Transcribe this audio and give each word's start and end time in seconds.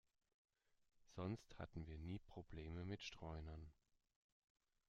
Sonst 1.15 1.59
hatten 1.59 1.85
wir 1.85 1.99
nie 1.99 2.17
Probleme 2.17 2.85
mit 2.85 3.03
Streunern. 3.03 3.71